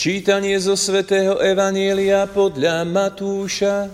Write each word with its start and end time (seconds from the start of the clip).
Čítanie 0.00 0.56
zo 0.56 0.80
svätého 0.80 1.36
Evanielia 1.44 2.24
podľa 2.24 2.88
Matúša. 2.88 3.92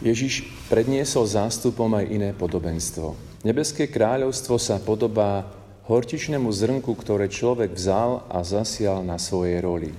Ježiš 0.00 0.48
predniesol 0.72 1.28
zástupom 1.28 1.92
aj 1.92 2.08
iné 2.08 2.32
podobenstvo. 2.32 3.20
Nebeské 3.44 3.84
kráľovstvo 3.92 4.56
sa 4.56 4.80
podobá 4.80 5.44
hortičnému 5.84 6.48
zrnku, 6.48 6.88
ktoré 6.96 7.28
človek 7.28 7.76
vzal 7.76 8.24
a 8.32 8.40
zasial 8.40 9.04
na 9.04 9.20
svojej 9.20 9.60
roli. 9.60 9.92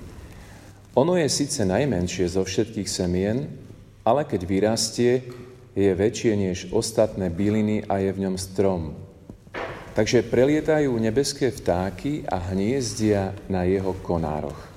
Ono 0.98 1.22
je 1.22 1.30
síce 1.30 1.62
najmenšie 1.70 2.26
zo 2.26 2.42
všetkých 2.42 2.90
semien, 2.90 3.46
ale 4.02 4.26
keď 4.26 4.42
vyrastie, 4.50 5.22
je 5.78 5.94
väčšie 5.94 6.34
než 6.34 6.74
ostatné 6.74 7.30
byliny 7.30 7.86
a 7.86 8.02
je 8.02 8.10
v 8.10 8.26
ňom 8.26 8.42
strom, 8.42 9.11
Takže 9.92 10.24
prelietajú 10.24 10.96
nebeské 10.96 11.52
vtáky 11.52 12.24
a 12.24 12.40
hniezdia 12.56 13.36
na 13.52 13.68
jeho 13.68 13.92
konároch. 14.00 14.72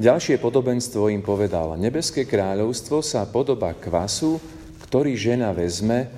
Ďalšie 0.00 0.40
podobenstvo 0.42 1.12
im 1.12 1.22
povedal, 1.22 1.78
nebeské 1.78 2.26
kráľovstvo 2.26 3.04
sa 3.04 3.22
podoba 3.28 3.76
kvasu, 3.76 4.40
ktorý 4.88 5.14
žena 5.14 5.54
vezme 5.54 6.10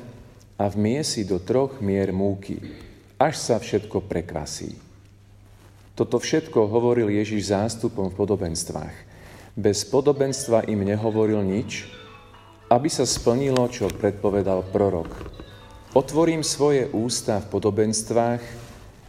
a 0.56 0.70
vmiesi 0.70 1.26
do 1.26 1.36
troch 1.42 1.82
mier 1.82 2.14
múky, 2.14 2.62
až 3.18 3.36
sa 3.36 3.56
všetko 3.58 4.06
prekvasí. 4.06 4.72
Toto 5.92 6.16
všetko 6.16 6.72
hovoril 6.72 7.12
Ježiš 7.12 7.52
zástupom 7.52 8.08
v 8.08 8.16
podobenstvách. 8.16 8.96
Bez 9.52 9.84
podobenstva 9.84 10.64
im 10.70 10.80
nehovoril 10.80 11.44
nič, 11.44 11.84
aby 12.72 12.88
sa 12.88 13.04
splnilo, 13.04 13.68
čo 13.68 13.92
predpovedal 13.92 14.64
prorok. 14.72 15.41
Otvorím 15.92 16.40
svoje 16.40 16.88
ústa 16.88 17.36
v 17.44 17.52
podobenstvách, 17.52 18.40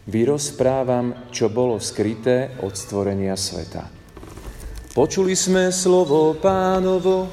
vyrozprávam, 0.03 1.31
čo 1.31 1.47
bolo 1.47 1.79
skryté 1.79 2.59
od 2.59 2.75
stvorenia 2.75 3.39
sveta. 3.39 3.87
Počuli 4.91 5.31
sme 5.31 5.71
slovo 5.71 6.35
pánovo, 6.35 7.31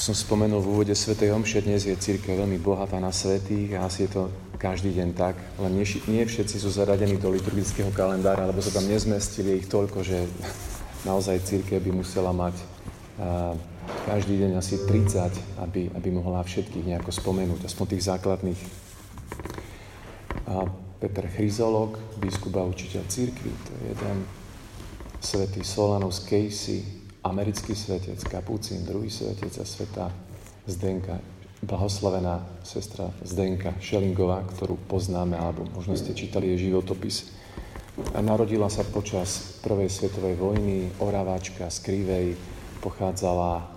Som 0.00 0.16
spomenul 0.16 0.64
v 0.64 0.72
úvode 0.72 0.96
Sv. 0.96 1.12
Homše, 1.12 1.60
dnes 1.60 1.84
je 1.84 1.92
církev 1.92 2.32
veľmi 2.32 2.56
bohatá 2.56 2.96
na 2.96 3.12
svetých 3.12 3.76
a 3.76 3.84
asi 3.84 4.08
je 4.08 4.16
to 4.16 4.22
každý 4.56 4.96
deň 4.96 5.12
tak, 5.12 5.36
len 5.60 5.76
nie, 5.76 5.84
nie 6.08 6.24
všetci 6.24 6.56
sú 6.56 6.72
zaradení 6.72 7.20
do 7.20 7.28
liturgického 7.28 7.92
kalendára, 7.92 8.48
lebo 8.48 8.64
sa 8.64 8.72
tam 8.72 8.88
nezmestili 8.88 9.60
ich 9.60 9.68
toľko, 9.68 10.00
že 10.00 10.24
naozaj 11.08 11.44
církev 11.44 11.84
by 11.84 11.92
musela 11.92 12.32
mať 12.32 12.56
uh, 12.56 13.52
každý 14.08 14.40
deň 14.40 14.56
asi 14.56 14.80
30, 14.88 15.68
aby, 15.68 15.92
aby 15.92 16.08
mohla 16.08 16.48
všetkých 16.48 16.96
nejako 16.96 17.12
spomenúť, 17.12 17.68
aspoň 17.68 17.84
tých 17.92 18.08
základných. 18.08 18.60
A 20.48 20.64
Peter 20.96 21.28
Chryzolog, 21.28 22.00
biskup 22.16 22.56
a 22.56 22.64
učiteľ 22.64 23.04
církvy, 23.04 23.52
to 23.52 23.70
je 23.76 23.84
jeden 23.92 24.24
svetý 25.20 25.60
Solanus 25.60 26.24
Casey, 26.24 26.99
americký 27.24 27.76
svetec, 27.76 28.20
Kapucín, 28.24 28.88
druhý 28.88 29.12
svetec 29.12 29.52
a 29.60 29.64
sveta 29.64 30.08
Zdenka 30.64 31.20
blahoslavená 31.60 32.40
sestra 32.64 33.12
Zdenka 33.20 33.76
Šelingová, 33.84 34.48
ktorú 34.56 34.80
poznáme, 34.88 35.36
alebo 35.36 35.68
možno 35.76 35.92
ste 35.92 36.16
čítali 36.16 36.56
jej 36.56 36.72
životopis. 36.72 37.28
A 38.16 38.24
narodila 38.24 38.72
sa 38.72 38.80
počas 38.80 39.60
Prvej 39.60 39.92
svetovej 39.92 40.40
vojny, 40.40 40.88
oraváčka 41.04 41.68
z 41.68 41.78
Krivej, 41.84 42.26
pochádzala 42.80 43.68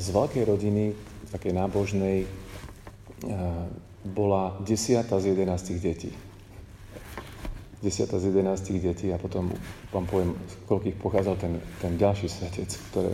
z 0.00 0.06
veľkej 0.16 0.44
rodiny, 0.48 0.96
takej 1.28 1.52
nábožnej, 1.52 2.24
bola 4.00 4.56
desiata 4.64 5.20
z 5.20 5.36
jedenáctich 5.36 5.76
detí. 5.76 6.10
Desiata 7.80 8.20
z 8.20 8.28
jedenáctich 8.28 8.76
detí 8.76 9.08
a 9.08 9.16
potom 9.16 9.48
vám 9.88 10.04
poviem, 10.04 10.36
z 10.36 10.54
koľkých 10.68 10.96
pochádzal 11.00 11.36
ten, 11.40 11.52
ten 11.80 11.96
ďalší 11.96 12.28
svetec, 12.28 12.68
ktoré, 12.92 13.12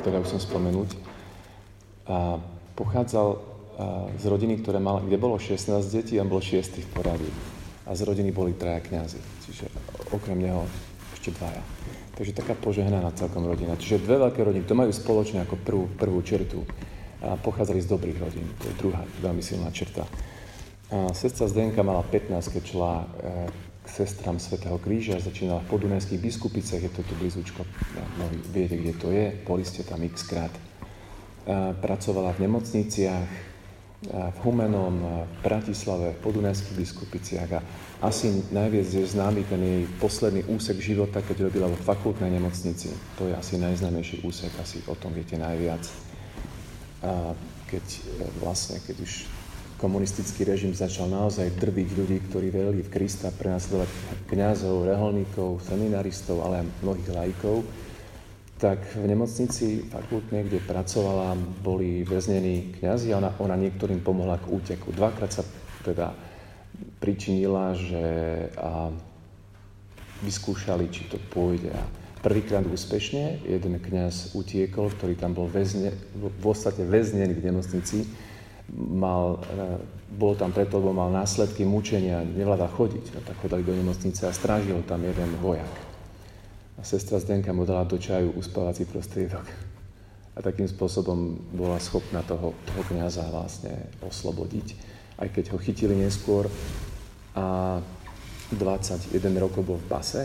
ktoré 0.00 0.16
už 0.24 0.32
som 0.32 0.40
spomenúť. 0.40 0.96
A 2.08 2.40
pochádzal 2.72 3.58
z 4.18 4.24
rodiny, 4.26 4.58
ktoré 4.58 4.82
mal, 4.82 5.04
kde 5.06 5.20
bolo 5.20 5.38
16 5.38 5.70
detí 5.94 6.18
a 6.18 6.26
bol 6.26 6.42
6 6.42 6.82
v 6.82 6.88
poradí. 6.90 7.30
A 7.86 7.94
z 7.94 8.02
rodiny 8.04 8.34
boli 8.34 8.52
traja 8.52 8.82
kňazi, 8.82 9.20
čiže 9.46 9.70
okrem 10.10 10.40
neho 10.40 10.66
ešte 11.14 11.32
dvaja. 11.38 11.62
Takže 12.18 12.32
taká 12.34 12.58
požehnaná 12.58 13.14
celkom 13.14 13.46
rodina. 13.46 13.78
Čiže 13.78 14.02
dve 14.02 14.18
veľké 14.18 14.42
rodiny, 14.42 14.66
to 14.66 14.74
majú 14.74 14.90
spoločne 14.90 15.46
ako 15.46 15.56
prvú, 15.62 15.84
prvú 15.94 16.20
čertu. 16.26 16.66
A 17.22 17.38
pochádzali 17.38 17.78
z 17.82 17.90
dobrých 17.90 18.18
rodín, 18.18 18.46
to 18.58 18.66
je 18.70 18.78
druhá 18.78 19.02
veľmi 19.22 19.42
silná 19.42 19.70
čerta. 19.70 20.06
A 20.88 21.14
sestra 21.14 21.46
Zdenka 21.46 21.84
mala 21.86 22.02
15, 22.02 22.54
keď 22.54 22.62
šla 22.64 22.92
e, 22.98 23.06
sestram 23.94 24.36
Svetého 24.36 24.76
kríža, 24.78 25.22
začínala 25.22 25.64
v 25.64 25.70
podunajských 25.72 26.20
biskupicech, 26.20 26.82
je 26.86 26.92
to 26.92 27.02
tu 27.02 27.14
blízučko, 27.16 27.64
mnohí 28.20 28.38
viete, 28.52 28.76
kde 28.76 28.92
to 28.96 29.08
je, 29.10 29.32
boli 29.46 29.64
ste 29.64 29.82
tam 29.84 30.02
x 30.04 30.28
krát 30.28 30.52
pracovala 31.80 32.36
v 32.36 32.44
nemocniciach, 32.44 33.28
v 34.06 34.36
Humenom, 34.46 34.94
v 35.26 35.38
Bratislave, 35.42 36.14
v 36.14 36.22
Podunajských 36.22 36.76
biskupiciach 36.78 37.50
a 37.58 37.60
asi 38.06 38.46
najviac 38.54 38.86
je 38.94 39.02
známy 39.02 39.42
ten 39.50 39.58
jej 39.58 39.82
posledný 39.98 40.46
úsek 40.46 40.78
života, 40.78 41.18
keď 41.18 41.50
robila 41.50 41.66
vo 41.66 41.74
fakultnej 41.74 42.30
nemocnici. 42.30 42.94
To 43.18 43.26
je 43.26 43.34
asi 43.34 43.58
najznámejší 43.58 44.22
úsek, 44.22 44.54
asi 44.62 44.86
o 44.86 44.94
tom 44.94 45.10
viete 45.10 45.34
najviac. 45.34 45.82
A 47.02 47.34
keď 47.66 47.84
e, 47.90 48.00
vlastne, 48.38 48.78
keď 48.86 49.02
už 49.02 49.26
komunistický 49.78 50.42
režim 50.42 50.74
začal 50.74 51.06
naozaj 51.06 51.54
drviť 51.54 51.88
ľudí, 51.94 52.18
ktorí 52.28 52.50
verili 52.50 52.82
v 52.82 52.90
Krista, 52.90 53.30
prenasledovať 53.30 53.88
kňazov, 54.26 54.84
reholníkov, 54.90 55.62
seminaristov, 55.62 56.42
ale 56.42 56.66
aj 56.66 56.70
mnohých 56.82 57.10
lajkov, 57.14 57.62
tak 58.58 58.82
v 58.98 59.06
nemocnici 59.06 59.86
fakultnej, 59.86 60.50
kde 60.50 60.58
pracovala, 60.66 61.38
boli 61.62 62.02
väznení 62.02 62.74
kňazi 62.82 63.14
a 63.14 63.22
ona, 63.22 63.30
ona 63.38 63.54
niektorým 63.54 64.02
pomohla 64.02 64.42
k 64.42 64.50
úteku. 64.50 64.90
Dvakrát 64.90 65.30
sa 65.30 65.46
teda 65.86 66.10
pričinila, 66.98 67.78
že 67.78 68.02
a, 68.58 68.90
vyskúšali, 70.26 70.90
či 70.90 71.06
to 71.06 71.22
pôjde. 71.30 71.70
A 71.70 71.82
prvýkrát 72.18 72.66
úspešne 72.66 73.46
jeden 73.46 73.78
kňaz 73.78 74.34
utiekol, 74.34 74.90
ktorý 74.90 75.14
tam 75.14 75.38
bol 75.38 75.46
väzne, 75.46 75.94
v 76.18 76.26
podstate 76.42 76.82
väznený 76.82 77.38
v 77.38 77.46
nemocnici, 77.46 78.10
mal, 78.76 79.40
e, 79.40 79.78
bol 80.12 80.36
tam 80.36 80.52
preto, 80.52 80.80
lebo 80.80 80.92
mal 80.92 81.08
následky 81.12 81.64
mučenia, 81.64 82.24
nevláda 82.24 82.68
chodiť. 82.68 83.04
A 83.16 83.18
tak 83.24 83.36
chodali 83.40 83.64
do 83.64 83.72
nemocnice 83.74 84.28
a 84.28 84.32
strážil 84.32 84.80
tam 84.84 85.04
jeden 85.04 85.30
vojak. 85.40 85.72
A 86.78 86.84
sestra 86.84 87.18
Zdenka 87.18 87.50
mu 87.52 87.66
dala 87.66 87.84
do 87.84 87.98
čaju 87.98 88.36
uspávací 88.38 88.86
prostriedok. 88.86 89.44
A 90.36 90.38
takým 90.38 90.70
spôsobom 90.70 91.34
bola 91.50 91.82
schopná 91.82 92.22
toho, 92.22 92.54
toho 92.54 92.82
kniaza 92.86 93.26
vlastne 93.26 93.90
oslobodiť. 94.06 94.78
Aj 95.18 95.26
keď 95.26 95.50
ho 95.50 95.58
chytili 95.58 95.98
neskôr 95.98 96.46
a 97.34 97.78
21 98.54 99.18
rokov 99.42 99.66
bol 99.66 99.76
v 99.82 99.90
base 99.90 100.22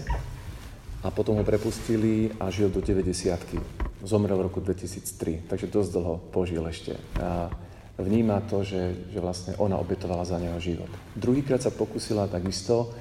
a 1.04 1.12
potom 1.12 1.36
ho 1.36 1.44
prepustili 1.44 2.32
a 2.40 2.48
žil 2.54 2.70
do 2.72 2.80
90 2.80 3.12
Zomrel 4.04 4.36
v 4.36 4.46
roku 4.52 4.60
2003, 4.60 5.48
takže 5.48 5.72
dosť 5.72 5.90
dlho 5.96 6.16
požil 6.32 6.64
ešte. 6.68 7.00
A 7.20 7.48
vníma 7.98 8.42
to, 8.50 8.66
že, 8.66 9.14
že 9.14 9.20
vlastne 9.22 9.54
ona 9.62 9.78
obetovala 9.78 10.26
za 10.26 10.42
neho 10.42 10.58
život. 10.58 10.90
Druhýkrát 11.14 11.62
sa 11.62 11.70
pokusila 11.70 12.26
takisto 12.26 12.94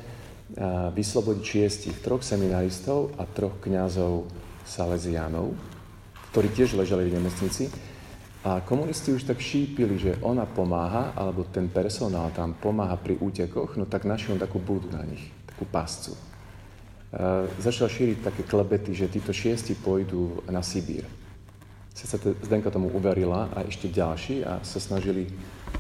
vyslobodiť 0.93 1.45
šiestich, 1.45 1.97
troch 2.05 2.21
seminaristov 2.21 3.17
a 3.17 3.25
troch 3.25 3.57
kňazov 3.65 4.29
Salesiánov, 4.69 5.56
ktorí 6.33 6.49
tiež 6.53 6.77
ležali 6.77 7.09
v 7.09 7.17
nemocnici. 7.17 7.73
A 8.43 8.59
komunisti 8.59 9.15
už 9.15 9.23
tak 9.23 9.39
šípili, 9.39 10.03
že 10.03 10.19
ona 10.19 10.43
pomáha, 10.44 11.15
alebo 11.15 11.47
ten 11.47 11.71
personál 11.71 12.35
tam 12.35 12.59
pomáha 12.59 12.99
pri 12.99 13.15
útekoch, 13.23 13.79
no 13.79 13.87
tak 13.87 14.03
našiel 14.03 14.35
takú 14.35 14.59
budu 14.59 14.91
na 14.91 15.06
nich, 15.06 15.23
takú 15.47 15.62
pascu. 15.62 16.11
E, 16.11 16.19
začal 17.62 17.87
šíriť 17.87 18.19
také 18.19 18.43
klebety, 18.43 18.99
že 18.99 19.06
títo 19.06 19.31
šiesti 19.31 19.79
pôjdu 19.79 20.43
na 20.50 20.59
Sibír. 20.59 21.06
Sa 21.93 22.17
Zdenka 22.19 22.73
tomu 22.73 22.89
uverila 22.89 23.53
a 23.53 23.69
ešte 23.69 23.87
ďalší 23.93 24.43
a 24.43 24.65
sa 24.65 24.81
snažili 24.81 25.29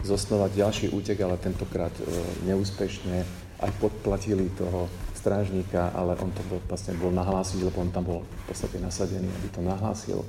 zosnovať 0.04 0.50
ďalší 0.52 0.86
útek, 0.92 1.18
ale 1.24 1.40
tentokrát 1.40 1.92
e, 1.98 2.04
neúspešne 2.46 3.24
aj 3.62 3.70
podplatili 3.80 4.52
toho 4.54 4.92
strážnika, 5.16 5.94
ale 5.96 6.18
on 6.20 6.28
to 6.34 6.42
bol, 6.50 6.60
vlastne 6.68 6.98
bol 7.00 7.14
nahlásiť, 7.14 7.64
lebo 7.64 7.78
on 7.80 7.90
tam 7.94 8.04
bol 8.04 8.20
v 8.22 8.44
podstate 8.50 8.76
nasadený, 8.82 9.28
aby 9.28 9.48
to 9.54 9.60
nahlásil. 9.64 10.20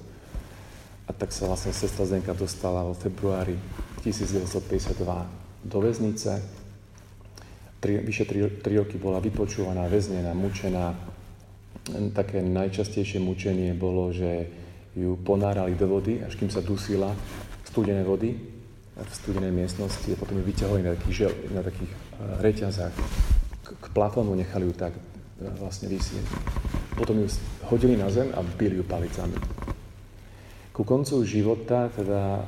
A 1.03 1.11
tak 1.11 1.35
sa 1.35 1.51
vlastne 1.51 1.75
sestra 1.75 2.07
Zdenka 2.07 2.31
dostala 2.31 2.85
vo 2.87 2.95
februári 2.95 3.59
1952 4.05 5.03
do 5.67 5.77
väznice. 5.83 6.39
Tri, 7.83 7.99
vyše 7.99 8.23
tri, 8.23 8.39
tri 8.63 8.79
roky 8.79 8.95
bola 8.95 9.19
vypočúvaná, 9.19 9.91
väznená, 9.91 10.31
mučená 10.31 10.95
také 12.15 12.39
najčastejšie 12.39 13.19
mučenie 13.19 13.75
bolo, 13.75 14.15
že 14.15 14.47
ju 14.93 15.17
ponárali 15.25 15.73
do 15.73 15.89
vody, 15.89 16.21
až 16.21 16.37
kým 16.37 16.53
sa 16.53 16.61
dusila 16.61 17.09
studené 17.65 18.05
vody 18.05 18.37
v 18.93 19.09
studenej 19.09 19.49
miestnosti 19.49 20.05
a 20.05 20.19
potom 20.21 20.37
ju 20.37 20.45
vyťahovali 20.45 20.81
na 20.85 20.93
takých, 20.93 21.15
žel, 21.25 21.31
na 21.49 21.65
takých 21.65 21.89
uh, 21.89 22.37
reťazách. 22.45 22.93
K, 23.65 23.67
k 23.73 23.85
plafónu 23.89 24.37
nechali 24.37 24.69
ju 24.69 24.73
tak 24.77 24.93
uh, 24.93 25.01
vlastne 25.57 25.89
vysieť. 25.89 26.21
Potom 26.93 27.17
ju 27.17 27.27
hodili 27.73 27.97
na 27.97 28.13
zem 28.13 28.29
a 28.37 28.45
byli 28.45 28.77
ju 28.77 28.85
palicami. 28.85 29.33
Ku 30.73 30.85
koncu 30.85 31.25
života 31.25 31.89
teda 31.89 32.21
uh, 32.21 32.41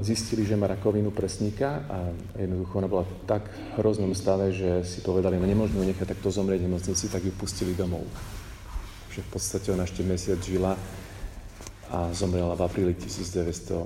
zistili, 0.00 0.48
že 0.48 0.56
má 0.56 0.64
rakovinu 0.64 1.12
prsníka 1.12 1.84
a 1.88 1.96
jednoducho 2.40 2.72
ona 2.80 2.88
bola 2.88 3.04
v 3.04 3.12
tak 3.28 3.52
hroznom 3.76 4.16
stave, 4.16 4.48
že 4.48 4.88
si 4.88 5.04
povedali, 5.04 5.36
no 5.36 5.44
nemôžeme 5.44 5.84
ju 5.84 5.92
nechať 5.92 6.16
takto 6.16 6.32
zomrieť 6.32 6.64
v 6.64 6.72
nemocnici, 6.72 7.04
tak 7.12 7.20
ju 7.20 7.32
pustili 7.36 7.76
domov. 7.76 8.08
Takže 9.12 9.20
v 9.24 9.28
podstate 9.28 9.68
ona 9.76 9.84
ešte 9.84 10.00
mesiac 10.00 10.40
žila 10.40 10.72
a 11.92 12.08
zomrela 12.16 12.56
v 12.56 12.64
apríli 12.64 12.96
1955 12.96 13.84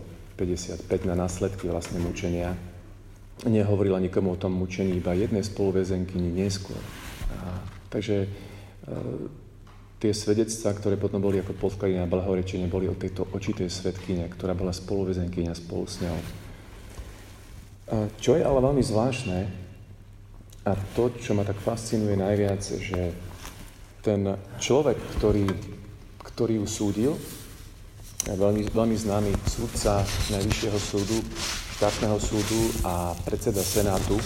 na 1.10 1.18
následky 1.18 1.66
vlastne 1.66 1.98
mučenia. 1.98 2.54
Nehovorila 3.42 3.98
nikomu 3.98 4.38
o 4.38 4.40
tom 4.40 4.54
mučení, 4.54 5.02
iba 5.02 5.10
jednej 5.12 5.42
spoluväzenkyni 5.42 6.30
neskôr. 6.30 6.78
A, 7.34 7.58
takže 7.90 8.30
uh, 8.30 9.26
tie 9.98 10.14
svedectvá, 10.14 10.70
ktoré 10.78 10.94
potom 10.94 11.18
boli 11.18 11.42
ako 11.42 11.58
podklady 11.58 11.98
na 11.98 12.06
blahorečenie, 12.06 12.70
boli 12.70 12.86
o 12.86 12.94
tejto 12.94 13.26
očitej 13.34 13.66
svetkyne, 13.66 14.30
ktorá 14.30 14.54
bola 14.54 14.70
spoluvezenkyňa 14.70 15.52
spolu 15.58 15.84
s 15.90 15.98
ňou. 15.98 16.18
A 17.86 17.96
čo 18.22 18.38
je 18.38 18.46
ale 18.46 18.62
veľmi 18.62 18.86
zvláštne, 18.86 19.38
a 20.66 20.72
to, 20.98 21.14
čo 21.18 21.34
ma 21.34 21.46
tak 21.46 21.58
fascinuje 21.62 22.18
najviac, 22.18 22.62
že 22.62 23.14
ten 24.02 24.26
človek, 24.58 24.98
ktorý, 25.18 25.46
ktorý 26.22 26.62
ju 26.62 26.66
súdil, 26.66 27.12
veľmi, 28.34 28.67
veľmi 28.75 28.96
známy 28.99 29.31
súdca 29.46 30.02
Najvyššieho 30.34 30.78
súdu, 30.82 31.19
štátneho 31.78 32.19
súdu 32.19 32.75
a 32.82 33.14
predseda 33.23 33.62
Senátu, 33.62 34.19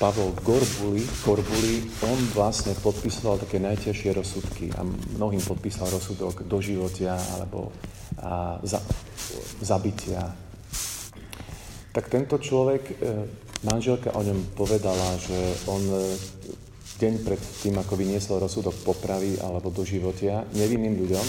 Pavol 0.00 0.32
Gorbuli, 0.40 1.04
Gorbuli, 1.26 1.84
on 2.08 2.16
vlastne 2.32 2.72
podpisoval 2.78 3.42
také 3.42 3.60
najťažšie 3.60 4.10
rozsudky 4.16 4.72
a 4.72 4.86
mnohým 5.18 5.44
podpísal 5.44 5.92
rozsudok 5.92 6.48
do 6.48 6.58
životia 6.62 7.18
alebo 7.36 7.68
a, 8.16 8.56
za, 8.64 8.80
zabitia. 9.60 10.24
Tak 11.90 12.08
tento 12.08 12.40
človek, 12.40 12.82
e, 12.86 12.94
manželka 13.66 14.14
o 14.16 14.24
ňom 14.24 14.56
povedala, 14.56 15.20
že 15.20 15.36
on 15.68 15.82
e, 15.84 16.16
deň 16.96 17.14
pred 17.20 17.40
tým, 17.60 17.76
ako 17.76 17.92
vyniesol 17.92 18.40
rozsudok 18.40 18.80
popravy 18.80 19.36
alebo 19.36 19.68
do 19.68 19.84
životia 19.84 20.48
nevinným 20.56 20.96
ľuďom, 20.96 21.26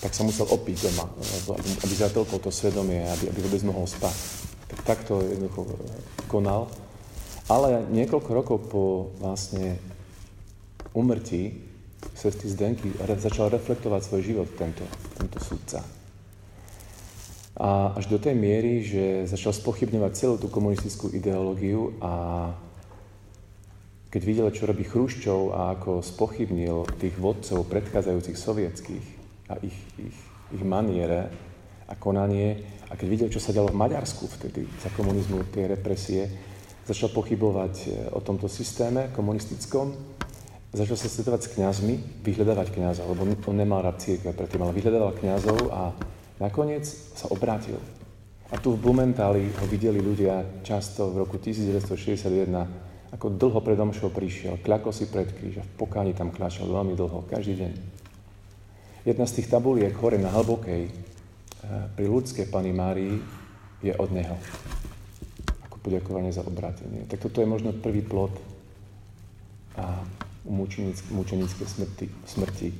tak 0.00 0.12
sa 0.12 0.22
musel 0.28 0.44
opiť 0.44 0.76
doma, 0.92 1.08
aby, 1.56 1.70
aby 1.72 1.94
zatelkol 1.96 2.36
to 2.36 2.52
svedomie, 2.52 3.00
aby, 3.00 3.32
aby 3.32 3.40
vôbec 3.40 3.62
mohol 3.64 3.88
spať. 3.88 4.16
Tak 4.66 4.78
takto 4.84 5.24
jednoducho 5.24 5.64
konal. 6.28 6.68
Ale 7.48 7.86
niekoľko 7.88 8.30
rokov 8.34 8.58
po 8.68 9.14
vlastne 9.22 9.78
umrtí 10.92 11.64
sestry 12.12 12.50
Zdenky 12.52 12.92
začal 13.16 13.48
reflektovať 13.48 14.00
svoj 14.04 14.22
život 14.22 14.48
tento, 14.58 14.84
tento 15.16 15.38
súdca. 15.40 15.80
A 17.56 17.96
až 17.96 18.12
do 18.12 18.20
tej 18.20 18.36
miery, 18.36 18.84
že 18.84 19.24
začal 19.32 19.56
spochybňovať 19.56 20.12
celú 20.12 20.36
tú 20.36 20.52
komunistickú 20.52 21.08
ideológiu 21.08 21.96
a 22.04 22.52
keď 24.12 24.22
videl, 24.22 24.48
čo 24.52 24.68
robí 24.68 24.84
Chruščov 24.84 25.56
a 25.56 25.72
ako 25.72 26.04
spochybnil 26.04 26.84
tých 27.00 27.16
vodcov 27.16 27.64
predchádzajúcich 27.64 28.36
sovietských 28.36 29.15
a 29.48 29.54
ich, 29.62 29.76
ich, 29.98 30.18
ich 30.52 30.64
maniere 30.64 31.30
a 31.86 31.94
konanie, 31.94 32.76
a 32.90 32.94
keď 32.94 33.06
videl, 33.10 33.28
čo 33.30 33.42
sa 33.42 33.54
dialo 33.54 33.70
v 33.70 33.78
Maďarsku 33.78 34.26
vtedy 34.26 34.66
za 34.82 34.90
komunizmu, 34.94 35.50
tie 35.50 35.70
represie, 35.70 36.30
začal 36.86 37.10
pochybovať 37.10 37.74
e, 37.82 37.86
o 38.14 38.22
tomto 38.22 38.46
systéme 38.46 39.10
komunistickom, 39.10 39.94
začal 40.70 40.98
sa 40.98 41.10
stretovať 41.10 41.40
s 41.46 41.52
kňazmi, 41.58 41.94
vyhľadávať 42.22 42.74
kňazov, 42.74 43.06
lebo 43.10 43.26
on 43.26 43.56
nemal 43.58 43.82
rád 43.82 44.02
církev 44.02 44.34
predtým, 44.34 44.62
ale 44.62 44.76
vyhľadával 44.76 45.18
kňazov 45.18 45.58
a 45.74 45.82
nakoniec 46.38 46.86
sa 46.86 47.26
obrátil. 47.30 47.78
A 48.46 48.62
tu 48.62 48.78
v 48.78 48.82
Blumentáli 48.82 49.50
ho 49.50 49.66
videli 49.66 49.98
ľudia 49.98 50.62
často 50.62 51.10
v 51.10 51.26
roku 51.26 51.42
1961, 51.42 53.10
ako 53.10 53.26
dlho 53.34 53.58
pred 53.58 53.78
omšou 53.78 54.14
prišiel, 54.14 54.62
kľako 54.62 54.94
si 54.94 55.10
pred 55.10 55.26
kríž 55.26 55.62
a 55.62 55.66
v 55.66 55.72
pokáni 55.74 56.14
tam 56.14 56.30
kľačal 56.30 56.70
veľmi 56.70 56.94
dlho, 56.94 57.26
každý 57.26 57.66
deň. 57.66 57.72
Jedna 59.06 59.22
z 59.22 59.38
tých 59.38 59.46
tabuliek 59.54 59.94
hore 60.02 60.18
na 60.18 60.34
Hlbokej 60.34 60.82
e, 60.82 60.92
pri 61.94 62.06
ľudskej 62.10 62.50
Pani 62.50 62.74
Márii 62.74 63.14
je 63.78 63.94
od 63.94 64.10
neho 64.10 64.34
poďakovanie 65.86 66.34
za 66.34 66.42
obrátenie. 66.42 67.06
Tak 67.06 67.22
toto 67.22 67.38
je 67.38 67.46
možno 67.46 67.70
prvý 67.70 68.02
plod 68.02 68.34
a 69.78 70.02
mučenické 71.14 71.62
smrti, 71.62 72.10
smrti 72.26 72.74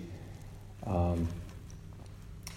a 0.91 1.15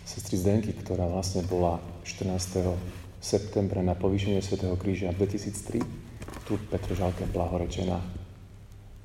sestry 0.01 0.41
Zdenky, 0.41 0.73
ktorá 0.73 1.05
vlastne 1.05 1.45
bola 1.45 1.77
14. 2.01 2.73
septembra 3.21 3.85
na 3.85 3.93
povýšenie 3.93 4.41
Svetého 4.41 4.73
kríža 4.81 5.13
v 5.13 5.29
2003, 5.29 5.85
tu 6.49 6.57
Petržalke 6.73 7.29
blahorečená. 7.29 8.01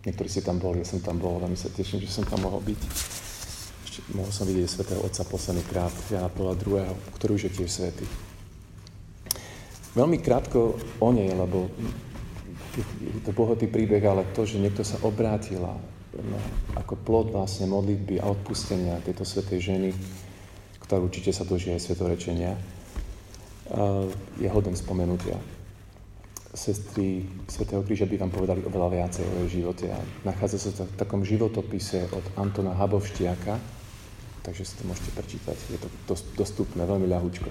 Niektorí 0.08 0.28
ste 0.32 0.40
tam 0.40 0.56
boli, 0.56 0.80
ja 0.80 0.88
som 0.88 1.04
tam 1.04 1.20
bol, 1.20 1.36
veľmi 1.36 1.56
sa 1.60 1.68
teším, 1.68 2.00
že 2.00 2.08
som 2.08 2.24
tam 2.24 2.40
mohol 2.48 2.64
byť. 2.64 2.80
Ešte 3.94 4.10
mohol 4.10 4.34
som 4.34 4.42
vidieť 4.50 4.66
Svetého 4.66 4.98
Otca 5.06 5.22
posledný 5.22 5.62
krát, 5.70 5.94
Jana 6.10 6.26
Pavla 6.26 6.58
II., 6.58 6.82
ktorý 7.14 7.38
už 7.38 7.46
je 7.46 7.62
tiež 7.62 7.70
svetý. 7.70 8.02
Veľmi 9.94 10.18
krátko 10.18 10.74
o 10.98 11.08
nej, 11.14 11.30
lebo 11.30 11.70
je 12.74 13.22
to 13.22 13.30
bohatý 13.30 13.70
príbeh, 13.70 14.02
ale 14.02 14.26
to, 14.34 14.42
že 14.42 14.58
niekto 14.58 14.82
sa 14.82 14.98
obrátila 15.06 15.78
no, 16.10 16.38
ako 16.74 16.98
plod 17.06 17.30
vlastne 17.30 17.70
modlitby 17.70 18.18
a 18.18 18.34
odpustenia 18.34 18.98
tejto 18.98 19.22
svetej 19.22 19.62
ženy, 19.62 19.90
ktorá 20.82 20.98
určite 20.98 21.30
sa 21.30 21.46
dožije 21.46 21.78
aj 21.78 21.86
svetorečenia, 21.86 22.58
je 24.42 24.48
hoden 24.50 24.74
spomenutia. 24.74 25.38
Sestry 26.50 27.30
Svetého 27.46 27.86
kríža 27.86 28.10
by 28.10 28.26
vám 28.26 28.34
povedali 28.34 28.66
oveľa 28.66 28.90
viacej 28.90 29.22
o 29.22 29.32
jej 29.46 29.62
živote 29.62 29.86
a 29.94 30.02
nachádza 30.26 30.66
sa 30.66 30.82
to 30.82 30.90
v 30.90 30.98
takom 30.98 31.22
životopise 31.22 32.10
od 32.10 32.26
Antona 32.34 32.74
Habovštiaka, 32.74 33.83
takže 34.44 34.62
si 34.68 34.76
to 34.76 34.84
môžete 34.84 35.10
prečítať, 35.16 35.56
je 35.72 35.80
to 35.80 35.88
dostupné 36.36 36.84
veľmi 36.84 37.08
ľahúčko. 37.08 37.48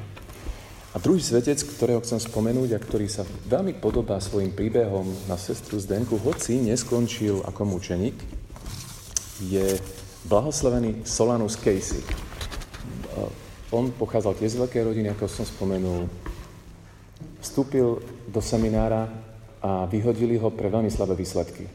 A 0.93 1.01
druhý 1.01 1.17
svetec, 1.17 1.57
ktorého 1.57 2.05
chcem 2.05 2.21
spomenúť 2.21 2.77
a 2.77 2.79
ktorý 2.79 3.09
sa 3.09 3.25
veľmi 3.50 3.81
podobá 3.81 4.21
svojim 4.21 4.53
príbehom 4.53 5.09
na 5.25 5.41
sestru 5.41 5.81
Zdenku, 5.81 6.21
hoci 6.21 6.62
neskončil 6.62 7.41
ako 7.50 7.65
mučeník, 7.65 8.13
je 9.41 9.81
blahoslavený 10.29 11.01
Solanus 11.01 11.57
Casey. 11.57 12.05
On 13.73 13.89
pochádzal 13.89 14.38
tiež 14.38 14.53
z 14.53 14.62
veľkej 14.62 14.83
rodiny, 14.85 15.07
ako 15.17 15.25
som 15.25 15.50
spomenul. 15.50 16.05
Vstúpil 17.41 17.97
do 18.29 18.38
seminára 18.38 19.09
a 19.65 19.89
vyhodili 19.89 20.38
ho 20.38 20.53
pre 20.53 20.69
veľmi 20.69 20.93
slabé 20.93 21.17
výsledky. 21.17 21.65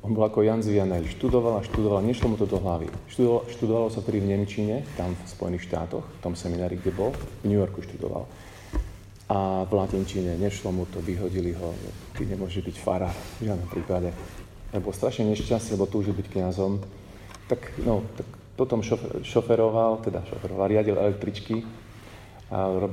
On 0.00 0.16
bol 0.16 0.24
ako 0.24 0.40
Jan 0.40 0.64
Zvianej, 0.64 1.12
študoval 1.12 1.60
a 1.60 1.66
študoval, 1.66 2.00
nešlo 2.00 2.32
mu 2.32 2.36
to 2.40 2.48
do 2.48 2.56
hlavy. 2.56 2.88
Študoval, 3.12 3.44
študovalo 3.52 3.88
sa 3.92 4.00
tedy 4.00 4.24
v 4.24 4.32
Nemčine, 4.32 4.82
tam 4.96 5.12
v 5.12 5.28
Spojených 5.28 5.68
štátoch, 5.68 6.02
v 6.02 6.20
tom 6.24 6.32
seminári, 6.32 6.80
kde 6.80 6.92
bol, 6.96 7.12
v 7.12 7.44
New 7.52 7.60
Yorku 7.60 7.84
študoval 7.84 8.24
a 9.30 9.62
v 9.62 9.72
latinčine 9.78 10.34
nešlo 10.42 10.74
mu 10.74 10.90
to, 10.90 10.98
vyhodili 10.98 11.54
ho, 11.54 11.70
ty 12.18 12.26
nemôže 12.26 12.66
byť 12.66 12.76
farár 12.82 13.14
v 13.38 13.46
žiadnom 13.46 13.70
prípade. 13.70 14.10
Lebo 14.74 14.90
strašne 14.90 15.30
nešťastný, 15.30 15.78
lebo 15.78 15.86
túžil 15.86 16.18
byť 16.18 16.26
kňazom. 16.26 16.82
Tak, 17.46 17.78
no, 17.86 18.02
tak 18.18 18.26
potom 18.58 18.82
šofer, 18.82 19.22
šoferoval, 19.22 20.02
teda 20.02 20.26
šoferoval, 20.26 20.66
riadil 20.66 20.98
električky, 20.98 21.62
a 22.50 22.90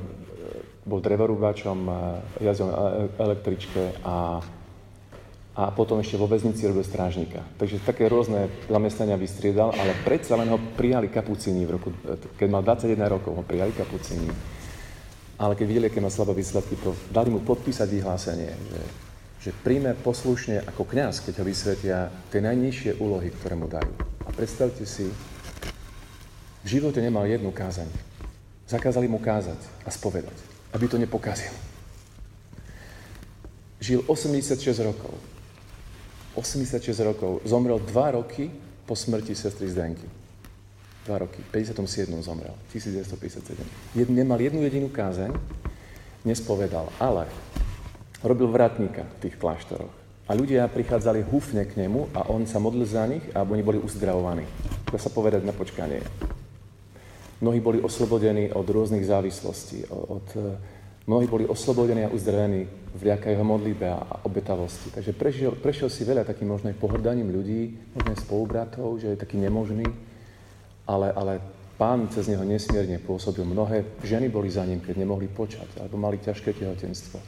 bol 0.86 1.02
drevorúbačom, 1.02 1.78
jazdil 2.38 2.70
na 2.70 3.10
električke 3.18 3.98
a, 4.06 4.38
a 5.58 5.74
potom 5.74 5.98
ešte 5.98 6.14
vo 6.14 6.30
väznici 6.30 6.62
robil 6.70 6.86
strážnika. 6.86 7.42
Takže 7.58 7.82
také 7.82 8.06
rôzne 8.06 8.46
zamestnania 8.70 9.18
vystriedal, 9.18 9.74
ale 9.74 9.90
predsa 10.06 10.38
len 10.38 10.46
ho 10.54 10.58
prijali 10.78 11.10
kapucíni 11.10 11.66
v 11.66 11.74
roku, 11.74 11.90
keď 12.38 12.46
mal 12.46 12.62
21 12.62 12.94
rokov, 13.10 13.34
ho 13.34 13.42
prijali 13.42 13.74
kapucíni 13.74 14.30
ale 15.38 15.54
keď 15.54 15.66
videli, 15.70 15.86
aké 15.86 16.02
má 16.02 16.10
slabé 16.10 16.34
výsledky, 16.34 16.74
to 16.82 16.90
dali 17.14 17.30
mu 17.30 17.38
podpísať 17.38 17.86
vyhlásenie, 17.86 18.50
že, 18.50 18.82
že 19.38 19.50
príjme 19.62 19.94
poslušne 19.94 20.66
ako 20.66 20.82
kňaz, 20.82 21.22
keď 21.22 21.34
ho 21.40 21.44
vysvetia 21.46 21.98
tie 22.34 22.42
najnižšie 22.42 22.98
úlohy, 22.98 23.30
ktoré 23.30 23.54
mu 23.54 23.70
dajú. 23.70 23.94
A 24.26 24.30
predstavte 24.34 24.82
si, 24.82 25.06
v 26.58 26.66
živote 26.66 26.98
nemal 26.98 27.22
jednu 27.30 27.54
kázaň. 27.54 27.86
Zakázali 28.66 29.06
mu 29.06 29.22
kázať 29.22 29.56
a 29.86 29.94
spovedať, 29.94 30.34
aby 30.74 30.84
to 30.90 30.98
nepokazil. 30.98 31.54
Žil 33.78 34.02
86 34.10 34.58
rokov. 34.82 35.14
86 36.38 36.94
rokov. 37.02 37.42
Zomrel 37.42 37.82
2 37.82 38.14
roky 38.14 38.46
po 38.86 38.94
smrti 38.94 39.34
sestry 39.34 39.66
Zdenky. 39.66 40.06
dva 41.02 41.26
roky. 41.26 41.42
V 41.42 41.50
57. 41.50 42.14
zomrel. 42.22 42.54
1957. 42.70 43.58
Jed, 43.96 44.08
nemal 44.12 44.38
jednu 44.38 44.62
jedinú 44.62 44.92
kázeň, 44.92 45.32
nespovedal, 46.22 46.92
ale 47.00 47.26
robil 48.22 48.46
vratníka 48.46 49.08
v 49.18 49.18
tých 49.26 49.34
kláštoroch. 49.40 49.90
A 50.28 50.36
ľudia 50.36 50.68
prichádzali 50.68 51.24
húfne 51.24 51.64
k 51.64 51.80
nemu 51.80 52.12
a 52.12 52.28
on 52.28 52.44
sa 52.44 52.60
modlil 52.60 52.84
za 52.84 53.08
nich 53.08 53.24
a 53.32 53.40
oni 53.40 53.64
boli 53.64 53.80
uzdravovaní. 53.80 54.44
Dá 54.92 55.00
sa 55.00 55.08
povedať 55.08 55.42
na 55.48 55.56
počkanie. 55.56 56.04
Mnohí 57.40 57.64
boli 57.64 57.80
oslobodení 57.80 58.52
od 58.52 58.68
rôznych 58.68 59.08
závislostí, 59.08 59.88
od, 59.88 60.28
mnohí 61.08 61.24
boli 61.24 61.48
oslobodení 61.48 62.04
a 62.04 62.12
uzdravení 62.12 62.68
vďaka 62.98 63.30
jeho 63.30 63.46
modlíbe 63.46 63.86
a 63.86 64.26
obetavosti. 64.26 64.90
Takže 64.90 65.14
prešiel, 65.14 65.52
prešiel 65.54 65.88
si 65.88 66.02
veľa 66.02 66.26
takým 66.26 66.50
možno 66.50 66.74
pohrdaním 66.74 67.30
ľudí, 67.30 67.94
možno 67.94 68.18
spolubratov, 68.18 68.98
že 68.98 69.14
je 69.14 69.22
taký 69.22 69.38
nemožný, 69.38 69.86
ale, 70.82 71.14
ale 71.14 71.38
pán 71.78 72.10
cez 72.10 72.26
neho 72.26 72.42
nesmierne 72.42 72.98
pôsobil. 72.98 73.46
Mnohé 73.46 74.02
ženy 74.02 74.26
boli 74.26 74.50
za 74.50 74.66
ním, 74.66 74.82
keď 74.82 74.98
nemohli 74.98 75.30
počať, 75.30 75.78
alebo 75.78 75.94
mali 75.94 76.18
ťažké 76.18 76.50
tehotenstvo. 76.58 77.18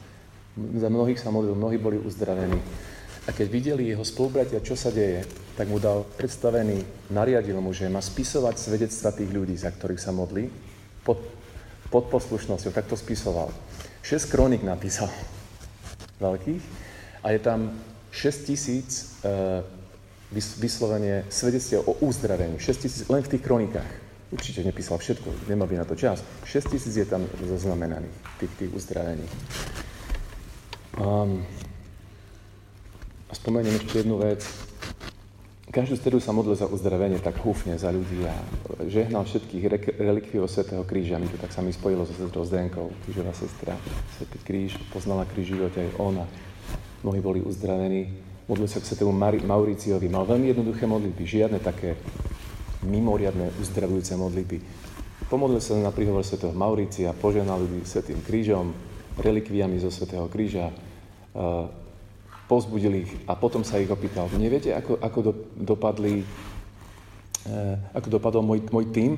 Za 0.75 0.91
mnohých 0.91 1.23
sa 1.23 1.31
modlil, 1.31 1.55
mnohí 1.55 1.79
boli 1.79 1.95
uzdravení. 1.95 2.59
A 3.25 3.31
keď 3.31 3.47
videli 3.47 3.93
jeho 3.93 4.03
spolubratia, 4.03 4.65
čo 4.65 4.75
sa 4.75 4.91
deje, 4.91 5.23
tak 5.55 5.69
mu 5.71 5.79
dal 5.79 6.03
predstavený, 6.17 7.07
nariadil 7.13 7.55
mu, 7.63 7.71
že 7.71 7.87
má 7.87 8.03
spisovať 8.03 8.57
svedectva 8.59 9.15
tých 9.15 9.31
ľudí, 9.31 9.55
za 9.55 9.71
ktorých 9.71 10.01
sa 10.01 10.11
modlí, 10.11 10.49
pod, 11.05 11.21
pod 11.87 12.09
poslušnosťou. 12.11 12.73
Tak 12.73 12.89
to 12.89 12.97
spisoval. 12.97 13.53
Šesť 14.01 14.33
kronik 14.33 14.65
napísal 14.65 15.07
veľkých 16.21 16.63
a 17.25 17.27
je 17.33 17.39
tam 17.41 17.73
6 18.13 18.47
tisíc 18.47 19.17
e, 19.25 19.65
vyslovene 20.59 21.25
svedectiev 21.27 21.83
o 21.83 21.97
uzdravení. 22.05 22.59
6 22.59 22.77
tisíc 22.77 23.03
len 23.09 23.23
v 23.23 23.31
tých 23.35 23.43
kronikách. 23.43 23.91
Určite 24.31 24.63
nepísal 24.63 24.95
všetko, 24.95 25.51
nemal 25.51 25.67
by 25.67 25.83
na 25.83 25.85
to 25.85 25.95
čas. 25.95 26.23
6 26.47 26.71
tisíc 26.71 26.95
je 26.95 27.03
tam 27.03 27.27
zaznamenaných, 27.43 28.15
tých, 28.39 28.53
tých 28.55 28.71
uzdravení. 28.71 29.27
Um, 30.95 31.43
a 33.27 33.33
spomeniem 33.35 33.75
ešte 33.75 34.03
jednu 34.03 34.19
vec. 34.19 34.70
Každú 35.71 35.95
stredu 35.95 36.19
sa 36.19 36.35
modlil 36.35 36.59
za 36.59 36.67
uzdravenie 36.67 37.23
tak 37.23 37.39
húfne 37.47 37.79
za 37.79 37.95
ľudí 37.95 38.27
a 38.27 38.35
žehnal 38.91 39.23
všetkých 39.23 39.63
relikviov 40.03 40.51
Svetého 40.51 40.83
kríža. 40.83 41.15
Mi 41.15 41.31
to 41.31 41.39
tak 41.39 41.55
sa 41.55 41.63
mi 41.63 41.71
spojilo 41.71 42.03
so 42.03 42.11
sestrou 42.11 42.43
Zdenkou, 42.43 42.91
krížová 43.07 43.31
sestra. 43.31 43.79
Svetý 44.19 44.35
kríž, 44.43 44.75
poznala 44.91 45.23
kríž 45.23 45.55
živote 45.55 45.79
aj 45.79 45.95
ona. 45.95 46.27
Mnohí 47.07 47.23
boli 47.23 47.39
uzdravení. 47.39 48.11
Modlil 48.51 48.67
sa 48.67 48.83
k 48.83 48.91
svetému 48.91 49.15
Mauriciovi. 49.47 50.11
Mal 50.11 50.27
veľmi 50.27 50.51
jednoduché 50.51 50.83
modlitby, 50.91 51.23
žiadne 51.23 51.63
také 51.63 51.95
mimoriadne 52.83 53.55
uzdravujúce 53.63 54.19
modlitby. 54.19 54.59
Pomodlil 55.31 55.63
sa 55.63 55.79
na 55.79 55.95
príhovor 55.95 56.27
svätého 56.27 56.51
Mauricia, 56.51 57.15
poženal 57.15 57.63
ľudí 57.63 57.87
svetým 57.87 58.19
krížom, 58.19 58.75
relikviami 59.15 59.79
zo 59.79 59.87
svätého 59.87 60.27
kríža, 60.27 60.67
povzbudil 62.51 63.07
ich 63.07 63.11
a 63.31 63.39
potom 63.39 63.63
sa 63.63 63.79
ich 63.79 63.87
opýtal, 63.87 64.27
neviete, 64.35 64.75
ako, 64.75 64.99
ako 64.99 65.19
do, 65.23 65.31
dopadli, 65.55 66.27
eh, 67.47 67.95
ako 67.95 68.19
dopadol 68.19 68.43
môj, 68.43 68.67
môj 68.67 68.91
tým? 68.91 69.15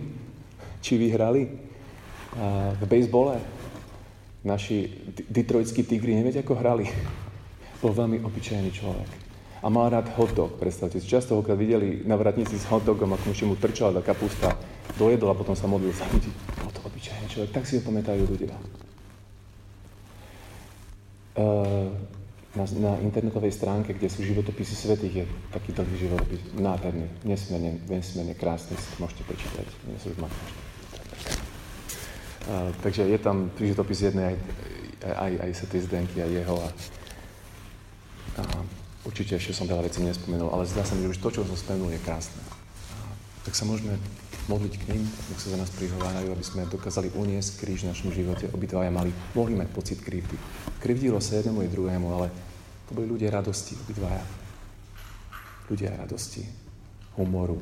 Či 0.86 1.02
vyhrali 1.02 1.50
eh, 1.50 1.58
v 2.78 2.84
bejsbole? 2.86 3.42
Naši 4.46 4.86
detroitskí 5.34 5.82
tigri, 5.82 6.14
neviete, 6.14 6.46
ako 6.46 6.62
hrali? 6.62 6.86
Bol 7.82 7.98
veľmi 7.98 8.22
obyčajný 8.22 8.70
človek. 8.70 9.10
A 9.64 9.72
mal 9.72 9.90
rád 9.90 10.14
hotdog, 10.14 10.60
predstavte 10.60 11.00
si. 11.02 11.08
Často 11.10 11.40
ho 11.40 11.42
videli 11.58 12.06
na 12.06 12.20
vratnici 12.20 12.54
s 12.60 12.68
hotdogom, 12.70 13.18
ako 13.18 13.34
mu 13.50 13.56
trčala 13.58 13.98
tá 13.98 14.14
kapusta, 14.14 14.54
dojedol 15.00 15.34
a 15.34 15.40
potom 15.40 15.58
sa 15.58 15.66
modlil 15.66 15.96
za 15.96 16.06
ľudí. 16.12 16.30
Bol 16.62 16.70
to 16.70 16.84
obyčajný 16.86 17.26
človek, 17.32 17.50
tak 17.50 17.64
si 17.66 17.80
ho 17.80 17.82
pamätajú 17.82 18.28
ľudia. 18.28 18.54
Uh, 21.34 21.90
na, 22.54 22.70
na 22.78 23.02
internetovej 23.02 23.50
stránke, 23.50 23.98
kde 23.98 24.14
sú 24.14 24.22
životopisy 24.22 24.78
svetých, 24.78 25.16
je 25.16 25.26
taký 25.50 25.74
dlhý 25.74 26.06
životopis, 26.06 26.38
nádherný, 26.54 27.10
nesmierne, 27.26 27.82
nesmierne 27.90 28.38
krásny, 28.38 28.78
si 28.78 28.94
môžete 29.02 29.26
prečítať. 29.26 29.66
Nie 29.90 29.98
sú 29.98 30.14
ma 30.22 30.30
uh, 30.30 30.38
takže 32.86 33.10
je 33.10 33.18
tam 33.18 33.50
životopis 33.58 34.06
jednej 34.06 34.26
aj, 34.34 34.38
aj, 35.18 35.34
aj 35.50 35.52
svetej 35.58 35.82
Zdenky 35.90 36.22
a 36.22 36.30
jeho. 36.30 36.62
A, 36.62 36.70
a 38.38 38.44
určite 39.10 39.42
ešte 39.42 39.58
som 39.58 39.66
veľa 39.66 39.90
vecí 39.90 40.06
nespomenul, 40.06 40.54
ale 40.54 40.70
zdá 40.70 40.86
sa 40.86 40.94
mi, 40.94 41.10
že 41.10 41.18
už 41.18 41.26
to, 41.26 41.34
čo 41.34 41.42
som 41.50 41.58
spomenul, 41.58 41.90
je 41.90 42.06
krásne. 42.06 42.38
Tak 43.50 43.58
sa 43.58 43.66
môžeme 43.66 43.98
modliť 44.52 44.74
k 44.76 44.88
ním, 44.92 45.04
nech 45.08 45.40
sa 45.40 45.56
za 45.56 45.58
nás 45.60 45.72
prihovárajú, 45.72 46.36
aby 46.36 46.44
sme 46.44 46.68
dokázali 46.68 47.16
uniesť 47.16 47.64
kríž 47.64 47.88
v 47.88 47.92
našom 47.96 48.12
živote. 48.12 48.52
Obidvaja 48.52 48.92
mali, 48.92 49.16
mohli 49.36 49.56
mať 49.56 49.70
pocit 49.72 50.00
krivdy. 50.04 50.36
Krivdilo 50.84 51.24
sa 51.24 51.40
jednému 51.40 51.64
i 51.64 51.72
druhému, 51.72 52.08
ale 52.12 52.28
to 52.90 52.92
boli 52.92 53.08
ľudia 53.08 53.32
radosti, 53.32 53.80
obidvaja. 53.88 54.24
Ľudia 55.72 55.96
radosti, 55.96 56.44
humoru. 57.16 57.58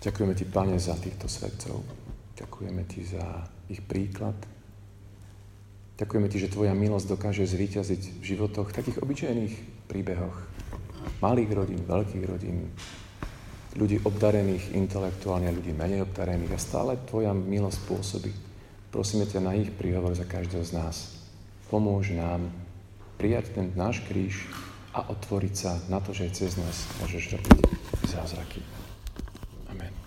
Ďakujeme 0.00 0.32
Ti, 0.34 0.44
Pane, 0.48 0.76
za 0.80 0.96
týchto 0.98 1.30
svetcov. 1.30 1.84
Ďakujeme 2.34 2.82
Ti 2.88 3.00
za 3.04 3.24
ich 3.70 3.84
príklad. 3.84 4.34
Ďakujeme 6.00 6.26
Ti, 6.32 6.38
že 6.40 6.52
Tvoja 6.52 6.72
milosť 6.72 7.06
dokáže 7.14 7.44
zvíťaziť 7.46 8.18
v 8.18 8.24
životoch, 8.24 8.72
takých 8.72 8.98
obyčajných 9.04 9.86
príbehoch. 9.86 10.36
Malých 11.20 11.50
rodín, 11.52 11.80
veľkých 11.84 12.24
rodín, 12.24 12.72
ľudí 13.78 14.02
obdarených 14.02 14.74
intelektuálne 14.74 15.46
a 15.46 15.54
ľudí 15.54 15.70
menej 15.70 16.02
obdarených 16.02 16.56
a 16.56 16.60
stále 16.62 16.98
Tvoja 17.06 17.30
milosť 17.30 17.80
pôsobí. 17.86 18.32
Prosíme 18.90 19.28
ťa 19.28 19.38
na 19.38 19.54
ich 19.54 19.70
príhovor 19.70 20.16
za 20.18 20.26
každého 20.26 20.66
z 20.66 20.72
nás. 20.74 20.96
Pomôž 21.70 22.10
nám 22.10 22.50
prijať 23.14 23.54
ten 23.54 23.70
náš 23.78 24.02
kríž 24.10 24.50
a 24.90 25.06
otvoriť 25.06 25.54
sa 25.54 25.78
na 25.86 26.02
to, 26.02 26.10
že 26.10 26.34
cez 26.34 26.58
nás 26.58 26.90
môžeš 26.98 27.38
robiť 27.38 27.58
zázraky. 28.10 28.58
Amen. 29.70 29.99